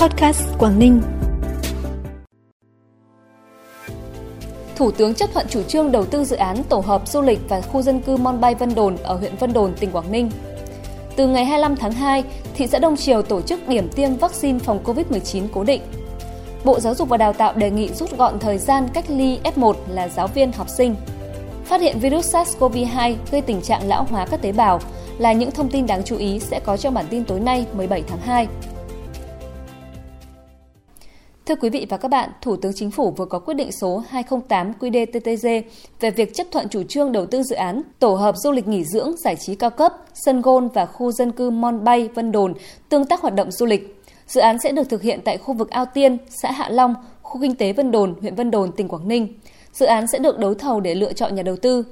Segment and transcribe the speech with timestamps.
[0.00, 1.00] Podcast Quảng Ninh.
[4.76, 7.60] Thủ tướng chấp thuận chủ trương đầu tư dự án tổ hợp du lịch và
[7.60, 10.30] khu dân cư Mon Bay Vân Đồn ở huyện Vân Đồn, tỉnh Quảng Ninh.
[11.16, 12.24] Từ ngày 25 tháng 2,
[12.54, 15.82] thị xã Đông Triều tổ chức điểm tiêm vaccine phòng COVID-19 cố định.
[16.64, 19.74] Bộ Giáo dục và Đào tạo đề nghị rút gọn thời gian cách ly F1
[19.88, 20.94] là giáo viên học sinh.
[21.64, 24.80] Phát hiện virus SARS-CoV-2 gây tình trạng lão hóa các tế bào
[25.18, 28.02] là những thông tin đáng chú ý sẽ có trong bản tin tối nay 17
[28.08, 28.48] tháng 2.
[31.48, 34.02] Thưa quý vị và các bạn, Thủ tướng Chính phủ vừa có quyết định số
[34.08, 35.62] 208 QĐ-TTG
[36.00, 38.84] về việc chấp thuận chủ trương đầu tư dự án tổ hợp du lịch nghỉ
[38.84, 42.54] dưỡng giải trí cao cấp, sân gôn và khu dân cư Mon Bay, Vân Đồn
[42.88, 44.02] tương tác hoạt động du lịch.
[44.26, 47.40] Dự án sẽ được thực hiện tại khu vực Ao Tiên, xã Hạ Long, khu
[47.40, 49.28] kinh tế Vân Đồn, huyện Vân Đồn, tỉnh Quảng Ninh.
[49.72, 51.84] Dự án sẽ được đấu thầu để lựa chọn nhà đầu tư.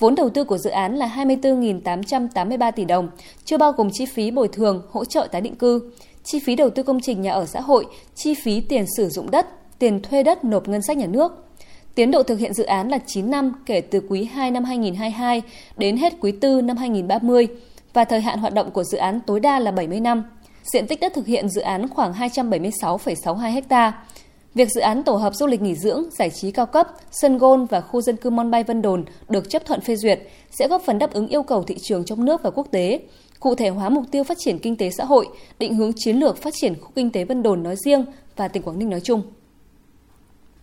[0.00, 3.08] Vốn đầu tư của dự án là 24.883 tỷ đồng,
[3.44, 5.92] chưa bao gồm chi phí bồi thường, hỗ trợ tái định cư
[6.24, 9.30] chi phí đầu tư công trình nhà ở xã hội, chi phí tiền sử dụng
[9.30, 9.46] đất,
[9.78, 11.46] tiền thuê đất nộp ngân sách nhà nước.
[11.94, 15.42] Tiến độ thực hiện dự án là 9 năm kể từ quý 2 năm 2022
[15.76, 17.48] đến hết quý 4 năm 2030
[17.92, 20.24] và thời hạn hoạt động của dự án tối đa là 70 năm.
[20.72, 24.04] Diện tích đất thực hiện dự án khoảng 276,62 ha.
[24.54, 27.66] Việc dự án tổ hợp du lịch nghỉ dưỡng, giải trí cao cấp, sân golf
[27.66, 30.20] và khu dân cư Mon Bay Vân Đồn được chấp thuận phê duyệt
[30.50, 33.00] sẽ góp phần đáp ứng yêu cầu thị trường trong nước và quốc tế,
[33.40, 35.28] cụ thể hóa mục tiêu phát triển kinh tế xã hội,
[35.58, 38.04] định hướng chiến lược phát triển khu kinh tế Vân Đồn nói riêng
[38.36, 39.22] và tỉnh Quảng Ninh nói chung.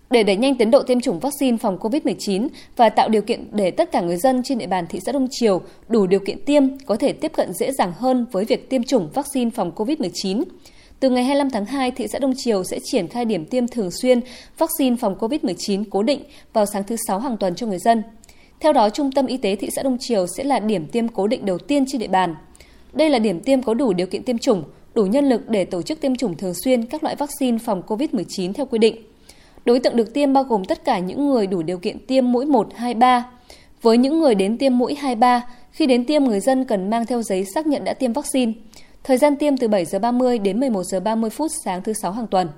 [0.10, 3.72] Để đẩy nhanh tiến độ tiêm chủng vaccine phòng COVID-19 và tạo điều kiện để
[3.72, 6.64] tất cả người dân trên địa bàn thị xã Đông Triều đủ điều kiện tiêm
[6.86, 10.44] có thể tiếp cận dễ dàng hơn với việc tiêm chủng vaccine phòng COVID-19,
[11.00, 13.90] từ ngày 25 tháng 2, thị xã Đông Triều sẽ triển khai điểm tiêm thường
[13.92, 14.20] xuyên
[14.58, 16.24] vaccine phòng COVID-19 cố định
[16.54, 18.04] vào sáng thứ Sáu hàng tuần cho người dân.
[18.60, 21.28] Theo đó, Trung tâm Y tế thị xã Đông Triều sẽ là điểm tiêm cố
[21.28, 22.36] định đầu tiên trên địa bàn.
[22.94, 24.64] Đây là điểm tiêm có đủ điều kiện tiêm chủng,
[24.96, 28.54] đủ nhân lực để tổ chức tiêm chủng thường xuyên các loại vaccine phòng COVID-19
[28.54, 28.96] theo quy định.
[29.66, 32.46] Đối tượng được tiêm bao gồm tất cả những người đủ điều kiện tiêm mũi
[32.46, 33.26] 1, 2, 3.
[33.82, 37.06] Với những người đến tiêm mũi 2, 3, khi đến tiêm người dân cần mang
[37.06, 38.54] theo giấy xác nhận đã tiêm vaccine.
[39.08, 42.12] Thời gian tiêm từ 7 giờ 30 đến 11 giờ 30 phút sáng thứ sáu
[42.12, 42.50] hàng tuần.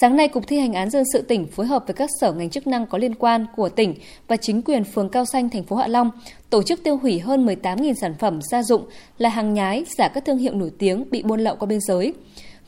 [0.00, 2.50] Sáng nay, Cục Thi hành án dân sự tỉnh phối hợp với các sở ngành
[2.50, 3.94] chức năng có liên quan của tỉnh
[4.28, 6.10] và chính quyền phường Cao Xanh, thành phố Hạ Long
[6.50, 8.82] tổ chức tiêu hủy hơn 18.000 sản phẩm gia dụng
[9.18, 12.14] là hàng nhái giả các thương hiệu nổi tiếng bị buôn lậu qua biên giới.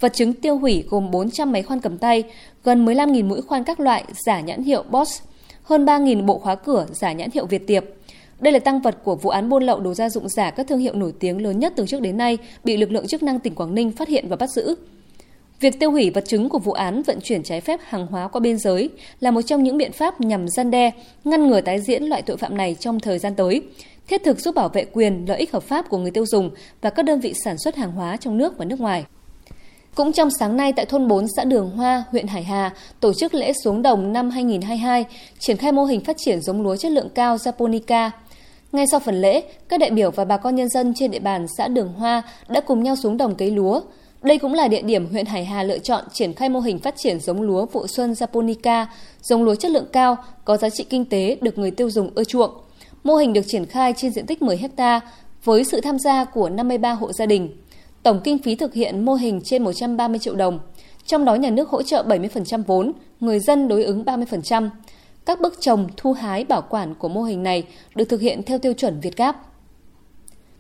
[0.00, 2.22] Vật chứng tiêu hủy gồm 400 máy khoan cầm tay,
[2.64, 5.24] gần 15.000 mũi khoan các loại giả nhãn hiệu Bosch,
[5.62, 7.84] hơn 3.000 bộ khóa cửa giả nhãn hiệu Việt Tiệp.
[8.40, 10.78] Đây là tăng vật của vụ án buôn lậu đồ gia dụng giả các thương
[10.78, 13.54] hiệu nổi tiếng lớn nhất từ trước đến nay bị lực lượng chức năng tỉnh
[13.54, 14.74] Quảng Ninh phát hiện và bắt giữ.
[15.60, 18.40] Việc tiêu hủy vật chứng của vụ án vận chuyển trái phép hàng hóa qua
[18.40, 18.90] biên giới
[19.20, 20.90] là một trong những biện pháp nhằm gian đe,
[21.24, 23.62] ngăn ngừa tái diễn loại tội phạm này trong thời gian tới,
[24.08, 26.90] thiết thực giúp bảo vệ quyền, lợi ích hợp pháp của người tiêu dùng và
[26.90, 29.04] các đơn vị sản xuất hàng hóa trong nước và nước ngoài.
[29.94, 32.70] Cũng trong sáng nay tại thôn 4 xã Đường Hoa, huyện Hải Hà,
[33.00, 35.04] tổ chức lễ xuống đồng năm 2022,
[35.38, 38.10] triển khai mô hình phát triển giống lúa chất lượng cao Japonica.
[38.72, 41.46] Ngay sau phần lễ, các đại biểu và bà con nhân dân trên địa bàn
[41.58, 43.80] xã Đường Hoa đã cùng nhau xuống đồng cấy lúa,
[44.22, 46.94] đây cũng là địa điểm huyện Hải Hà lựa chọn triển khai mô hình phát
[46.96, 48.86] triển giống lúa vụ xuân Japonica,
[49.22, 52.24] giống lúa chất lượng cao, có giá trị kinh tế được người tiêu dùng ưa
[52.24, 52.50] chuộng.
[53.04, 55.00] Mô hình được triển khai trên diện tích 10 ha
[55.44, 57.50] với sự tham gia của 53 hộ gia đình.
[58.02, 60.58] Tổng kinh phí thực hiện mô hình trên 130 triệu đồng,
[61.06, 64.70] trong đó nhà nước hỗ trợ 70% vốn, người dân đối ứng 30%.
[65.24, 68.58] Các bước trồng, thu hái, bảo quản của mô hình này được thực hiện theo
[68.58, 69.36] tiêu chuẩn Việt Gáp.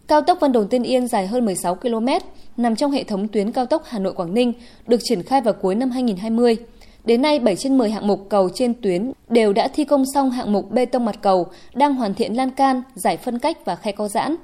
[0.08, 2.08] Cao tốc Vân Đồn Tiên Yên dài hơn 16 km,
[2.56, 4.52] nằm trong hệ thống tuyến cao tốc Hà Nội Quảng Ninh,
[4.86, 6.56] được triển khai vào cuối năm 2020.
[7.04, 10.30] Đến nay, 7 trên 10 hạng mục cầu trên tuyến đều đã thi công xong
[10.30, 13.76] hạng mục bê tông mặt cầu, đang hoàn thiện lan can, giải phân cách và
[13.76, 14.36] khe co giãn.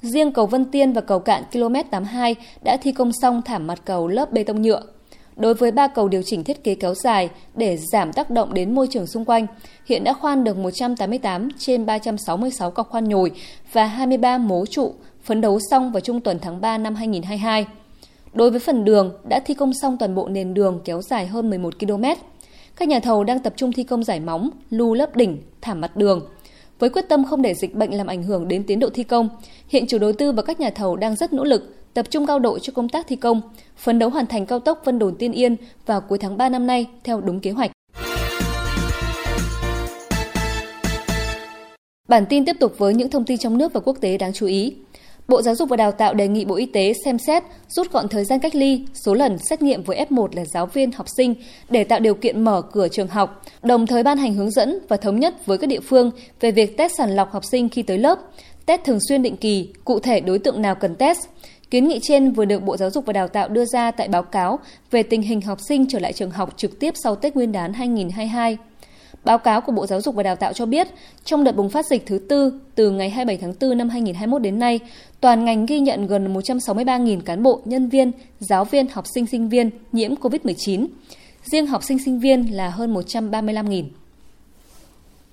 [0.00, 3.80] Riêng cầu Vân Tiên và cầu cạn km 82 đã thi công xong thảm mặt
[3.84, 4.82] cầu lớp bê tông nhựa.
[5.36, 8.74] Đối với ba cầu điều chỉnh thiết kế kéo dài để giảm tác động đến
[8.74, 9.46] môi trường xung quanh,
[9.86, 13.30] hiện đã khoan được 188 trên 366 cọc khoan nhồi
[13.72, 17.66] và 23 mố trụ phấn đấu xong vào trung tuần tháng 3 năm 2022.
[18.32, 21.50] Đối với phần đường, đã thi công xong toàn bộ nền đường kéo dài hơn
[21.50, 22.04] 11 km.
[22.76, 25.96] Các nhà thầu đang tập trung thi công giải móng, lưu lấp đỉnh, thảm mặt
[25.96, 26.26] đường.
[26.78, 29.28] Với quyết tâm không để dịch bệnh làm ảnh hưởng đến tiến độ thi công,
[29.68, 32.38] hiện chủ đầu tư và các nhà thầu đang rất nỗ lực tập trung cao
[32.38, 33.40] độ cho công tác thi công,
[33.76, 35.56] phấn đấu hoàn thành cao tốc Vân Đồn Tiên Yên
[35.86, 37.70] vào cuối tháng 3 năm nay theo đúng kế hoạch.
[42.08, 44.46] Bản tin tiếp tục với những thông tin trong nước và quốc tế đáng chú
[44.46, 44.74] ý.
[45.28, 48.08] Bộ Giáo dục và Đào tạo đề nghị Bộ Y tế xem xét rút gọn
[48.08, 51.34] thời gian cách ly, số lần xét nghiệm với F1 là giáo viên, học sinh
[51.70, 54.96] để tạo điều kiện mở cửa trường học, đồng thời ban hành hướng dẫn và
[54.96, 57.98] thống nhất với các địa phương về việc test sàng lọc học sinh khi tới
[57.98, 58.18] lớp,
[58.66, 61.18] test thường xuyên định kỳ, cụ thể đối tượng nào cần test,
[61.74, 64.22] Kiến nghị trên vừa được Bộ Giáo dục và Đào tạo đưa ra tại báo
[64.22, 64.58] cáo
[64.90, 67.72] về tình hình học sinh trở lại trường học trực tiếp sau Tết Nguyên đán
[67.72, 68.56] 2022.
[69.24, 70.88] Báo cáo của Bộ Giáo dục và Đào tạo cho biết,
[71.24, 74.58] trong đợt bùng phát dịch thứ tư từ ngày 27 tháng 4 năm 2021 đến
[74.58, 74.80] nay,
[75.20, 79.48] toàn ngành ghi nhận gần 163.000 cán bộ, nhân viên, giáo viên, học sinh, sinh
[79.48, 80.86] viên nhiễm COVID-19.
[81.44, 83.84] Riêng học sinh sinh viên là hơn 135.000.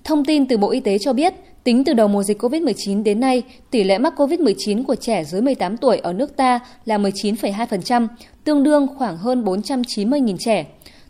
[0.04, 3.20] Thông tin từ Bộ Y tế cho biết, tính từ đầu mùa dịch COVID-19 đến
[3.20, 8.08] nay, tỷ lệ mắc COVID-19 của trẻ dưới 18 tuổi ở nước ta là 19,2%,
[8.44, 10.66] tương đương khoảng hơn 490.000 trẻ.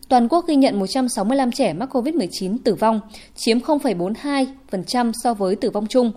[0.09, 2.99] Toàn quốc ghi nhận 165 trẻ mắc COVID-19 tử vong,
[3.35, 6.11] chiếm 0,42% so với tử vong chung.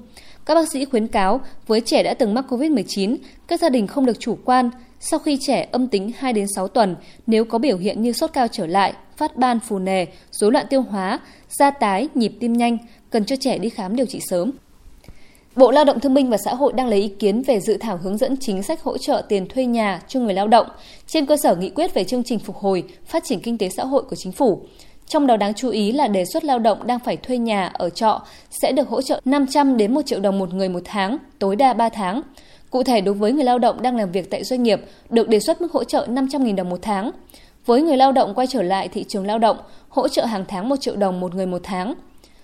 [0.46, 3.16] Các bác sĩ khuyến cáo với trẻ đã từng mắc COVID-19,
[3.48, 4.70] các gia đình không được chủ quan.
[5.00, 6.96] Sau khi trẻ âm tính 2 đến 6 tuần,
[7.26, 10.66] nếu có biểu hiện như sốt cao trở lại, phát ban phù nề, rối loạn
[10.70, 12.78] tiêu hóa, da tái, nhịp tim nhanh,
[13.10, 14.52] cần cho trẻ đi khám điều trị sớm.
[15.56, 17.96] Bộ Lao động Thương binh và Xã hội đang lấy ý kiến về dự thảo
[17.96, 20.66] hướng dẫn chính sách hỗ trợ tiền thuê nhà cho người lao động
[21.06, 23.84] trên cơ sở nghị quyết về chương trình phục hồi, phát triển kinh tế xã
[23.84, 24.60] hội của chính phủ.
[25.06, 27.90] Trong đó đáng chú ý là đề xuất lao động đang phải thuê nhà ở
[27.90, 31.56] trọ sẽ được hỗ trợ 500 đến 1 triệu đồng một người một tháng, tối
[31.56, 32.22] đa 3 tháng.
[32.70, 34.80] Cụ thể đối với người lao động đang làm việc tại doanh nghiệp
[35.10, 37.10] được đề xuất mức hỗ trợ 500.000 đồng một tháng.
[37.66, 39.56] Với người lao động quay trở lại thị trường lao động,
[39.88, 41.94] hỗ trợ hàng tháng 1 triệu đồng một người một tháng.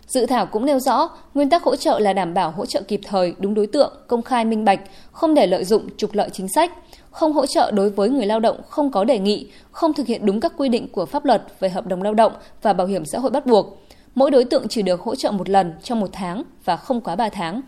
[0.07, 3.01] Dự thảo cũng nêu rõ, nguyên tắc hỗ trợ là đảm bảo hỗ trợ kịp
[3.05, 4.81] thời, đúng đối tượng, công khai minh bạch,
[5.13, 6.73] không để lợi dụng trục lợi chính sách,
[7.11, 10.27] không hỗ trợ đối với người lao động không có đề nghị, không thực hiện
[10.27, 12.33] đúng các quy định của pháp luật về hợp đồng lao động
[12.63, 13.79] và bảo hiểm xã hội bắt buộc.
[14.15, 17.17] Mỗi đối tượng chỉ được hỗ trợ một lần trong một tháng và không quá
[17.17, 17.63] 3 tháng.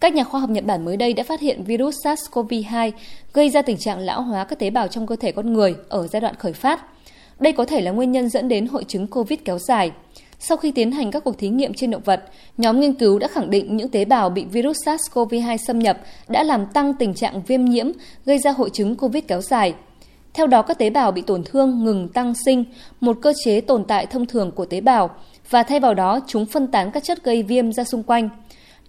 [0.00, 2.90] Các nhà khoa học Nhật Bản mới đây đã phát hiện virus SARS-CoV-2
[3.32, 6.06] gây ra tình trạng lão hóa các tế bào trong cơ thể con người ở
[6.06, 6.80] giai đoạn khởi phát.
[7.38, 9.92] Đây có thể là nguyên nhân dẫn đến hội chứng COVID kéo dài.
[10.38, 12.24] Sau khi tiến hành các cuộc thí nghiệm trên động vật,
[12.58, 15.98] nhóm nghiên cứu đã khẳng định những tế bào bị virus SARS-CoV-2 xâm nhập
[16.28, 17.90] đã làm tăng tình trạng viêm nhiễm,
[18.26, 19.74] gây ra hội chứng COVID kéo dài.
[20.34, 22.64] Theo đó, các tế bào bị tổn thương ngừng tăng sinh,
[23.00, 25.10] một cơ chế tồn tại thông thường của tế bào,
[25.50, 28.28] và thay vào đó chúng phân tán các chất gây viêm ra xung quanh.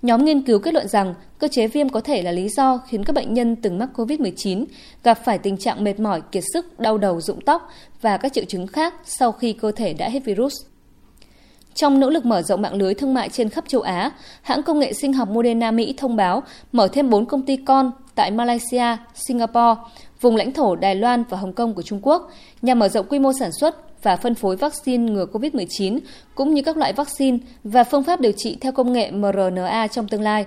[0.02, 3.04] Nhóm nghiên cứu kết luận rằng cơ chế viêm có thể là lý do khiến
[3.04, 4.66] các bệnh nhân từng mắc COVID-19
[5.04, 7.70] gặp phải tình trạng mệt mỏi, kiệt sức, đau đầu, rụng tóc
[8.02, 10.54] và các triệu chứng khác sau khi cơ thể đã hết virus.
[11.74, 14.12] Trong nỗ lực mở rộng mạng lưới thương mại trên khắp châu Á,
[14.42, 17.92] hãng công nghệ sinh học Moderna Mỹ thông báo mở thêm 4 công ty con
[18.16, 19.82] tại Malaysia, Singapore,
[20.22, 22.30] vùng lãnh thổ Đài Loan và Hồng Kông của Trung Quốc
[22.62, 26.00] nhằm mở rộng quy mô sản xuất và phân phối vaccine ngừa COVID-19
[26.36, 30.08] cũng như các loại vaccine và phương pháp điều trị theo công nghệ mRNA trong
[30.08, 30.46] tương lai.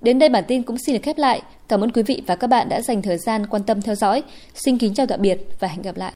[0.00, 1.42] Đến đây bản tin cũng xin được khép lại.
[1.68, 4.22] Cảm ơn quý vị và các bạn đã dành thời gian quan tâm theo dõi.
[4.54, 6.12] Xin kính chào tạm biệt và hẹn gặp lại.